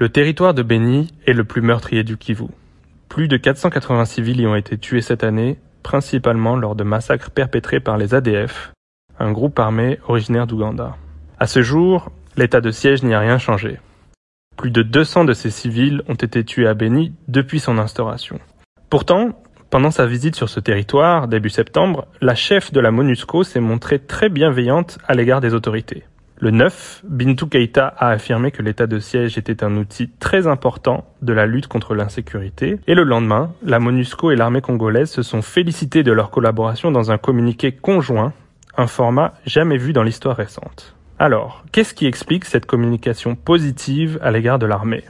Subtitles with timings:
[0.00, 2.46] Le territoire de Beni est le plus meurtrier du Kivu.
[3.08, 7.80] Plus de 480 civils y ont été tués cette année, principalement lors de massacres perpétrés
[7.80, 8.72] par les ADF,
[9.18, 10.96] un groupe armé originaire d'Ouganda.
[11.40, 13.80] À ce jour, l'état de siège n'y a rien changé.
[14.56, 18.38] Plus de 200 de ces civils ont été tués à Beni depuis son instauration.
[18.90, 19.30] Pourtant,
[19.68, 23.98] pendant sa visite sur ce territoire, début septembre, la chef de la MONUSCO s'est montrée
[23.98, 26.04] très bienveillante à l'égard des autorités.
[26.40, 31.04] Le 9, Bintou Keïta a affirmé que l'état de siège était un outil très important
[31.20, 32.78] de la lutte contre l'insécurité.
[32.86, 37.10] Et le lendemain, la MONUSCO et l'armée congolaise se sont félicités de leur collaboration dans
[37.10, 38.32] un communiqué conjoint,
[38.76, 40.94] un format jamais vu dans l'histoire récente.
[41.18, 45.02] Alors, qu'est-ce qui explique cette communication positive à l'égard de l'armée?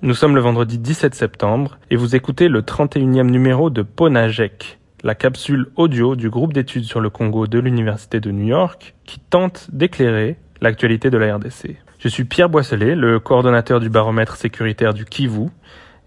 [0.00, 5.14] Nous sommes le vendredi 17 septembre et vous écoutez le 31e numéro de Ponajek, la
[5.14, 9.68] capsule audio du groupe d'études sur le Congo de l'Université de New York qui tente
[9.70, 11.76] d'éclairer l'actualité de la RDC.
[11.98, 15.48] Je suis Pierre Boisselet, le coordonnateur du baromètre sécuritaire du Kivu,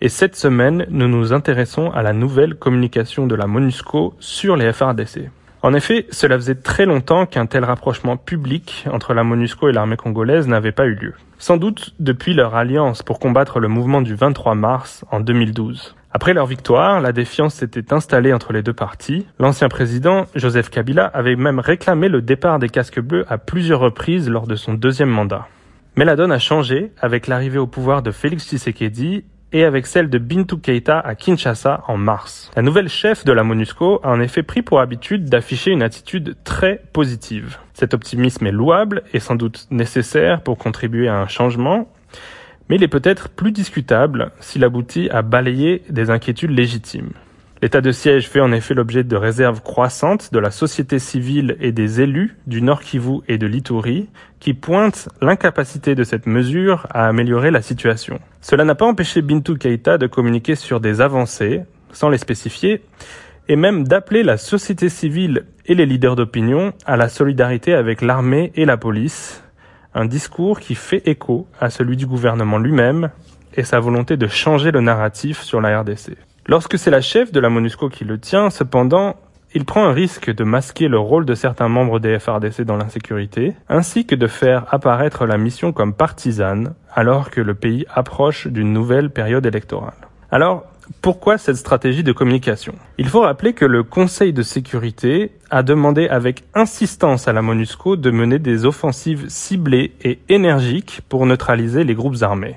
[0.02, 4.74] et cette semaine, nous nous intéressons à la nouvelle communication de la MONUSCO sur les
[4.74, 5.30] FRDC.
[5.63, 9.98] En effet, cela faisait très longtemps qu'un tel rapprochement public entre la MONUSCO et l'armée
[9.98, 11.14] congolaise n'avait pas eu lieu.
[11.40, 15.96] Sans doute depuis leur alliance pour combattre le mouvement du 23 mars en 2012.
[16.12, 19.27] Après leur victoire, la défiance s'était installée entre les deux parties.
[19.40, 24.30] L'ancien président, Joseph Kabila, avait même réclamé le départ des casques bleus à plusieurs reprises
[24.30, 25.48] lors de son deuxième mandat.
[25.96, 29.26] Mais la donne a changé avec l'arrivée au pouvoir de Félix Tshisekedi
[29.58, 32.52] et avec celle de Bintou Keita à Kinshasa en mars.
[32.55, 36.36] La nouvelle chef de la MONUSCO a en effet pris pour habitude d'afficher une attitude
[36.44, 37.58] très positive.
[37.74, 41.91] Cet optimisme est louable et sans doute nécessaire pour contribuer à un changement,
[42.70, 47.14] mais il est peut-être plus discutable s'il aboutit à balayer des inquiétudes légitimes.
[47.60, 51.72] L'état de siège fait en effet l'objet de réserves croissantes de la société civile et
[51.72, 57.08] des élus du Nord Kivu et de l'Ituri qui pointent l'incapacité de cette mesure à
[57.08, 58.20] améliorer la situation.
[58.41, 62.84] Cela n'a pas empêché Bintou Keïta de communiquer sur des avancées, sans les spécifier,
[63.48, 68.52] et même d'appeler la société civile et les leaders d'opinion à la solidarité avec l'armée
[68.56, 69.44] et la police,
[69.96, 73.10] un discours qui fait écho à celui du gouvernement lui-même
[73.56, 76.18] et sa volonté de changer le narratif sur la RDC.
[76.50, 79.18] Lorsque c'est la chef de la MONUSCO qui le tient, cependant,
[79.53, 83.53] il prend un risque de masquer le rôle de certains membres des FRDC dans l'insécurité,
[83.68, 88.72] ainsi que de faire apparaître la mission comme partisane, alors que le pays approche d'une
[88.72, 90.07] nouvelle période électorale.
[90.31, 90.63] Alors,
[91.02, 92.75] pourquoi cette stratégie de communication?
[92.97, 97.97] Il faut rappeler que le Conseil de sécurité a demandé avec insistance à la MONUSCO
[97.97, 102.56] de mener des offensives ciblées et énergiques pour neutraliser les groupes armés.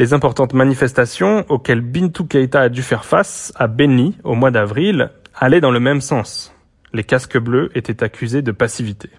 [0.00, 5.10] Les importantes manifestations auxquelles Bintou Keita a dû faire face à Beni au mois d'avril
[5.34, 6.54] allaient dans le même sens.
[6.92, 9.10] Les casques bleus étaient accusés de passivité.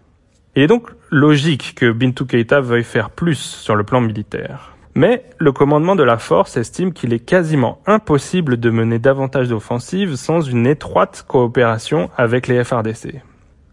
[0.56, 4.78] Il est donc logique que Bintou Keita veuille faire plus sur le plan militaire.
[4.96, 10.16] Mais le commandement de la force estime qu'il est quasiment impossible de mener davantage d'offensives
[10.16, 13.22] sans une étroite coopération avec les FRDC.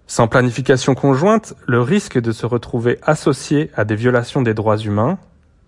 [0.08, 5.18] Sans planification conjointe, le risque de se retrouver associé à des violations des droits humains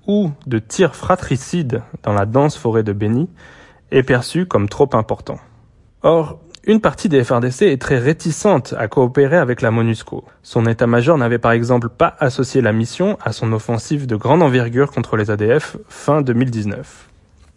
[0.08, 3.28] ou de tirs fratricides dans la dense forêt de Beni
[3.92, 5.38] est perçu comme trop important.
[6.02, 10.24] Or, une partie des FRDC est très réticente à coopérer avec la MONUSCO.
[10.42, 14.90] Son état-major n'avait par exemple pas associé la mission à son offensive de grande envergure
[14.90, 17.08] contre les ADF fin 2019.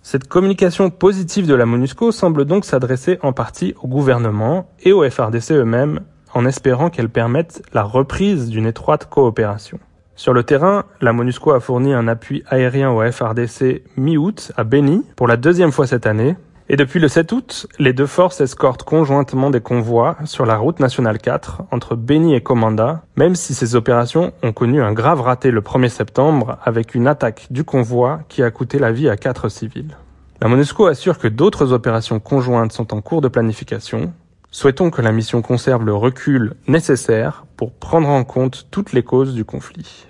[0.04, 5.08] Cette communication positive de la MONUSCO semble donc s'adresser en partie au gouvernement et aux
[5.10, 6.02] FRDC eux-mêmes
[6.34, 9.80] en espérant qu'elle permette la reprise d'une étroite coopération.
[10.22, 15.04] Sur le terrain, la MONUSCO a fourni un appui aérien au FRDC mi-août à Beni
[15.16, 16.36] pour la deuxième fois cette année
[16.70, 20.80] et depuis le 7 août, les deux forces escortent conjointement des convois sur la route
[20.80, 25.50] nationale 4 entre Beni et Komanda, même si ces opérations ont connu un grave raté
[25.50, 29.50] le 1er septembre avec une attaque du convoi qui a coûté la vie à quatre
[29.50, 29.98] civils.
[30.40, 34.14] La MONUSCO assure que d'autres opérations conjointes sont en cours de planification.
[34.52, 39.34] Souhaitons que la mission conserve le recul nécessaire pour prendre en compte toutes les causes
[39.34, 40.06] du conflit.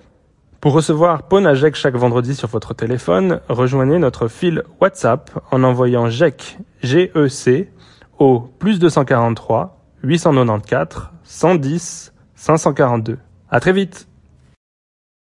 [0.61, 6.59] Pour recevoir Ponajek chaque vendredi sur votre téléphone, rejoignez notre fil WhatsApp en envoyant GEC,
[6.84, 7.72] G-E-C,
[8.19, 13.17] au plus 243 894 110 542.
[13.49, 14.08] À très vite!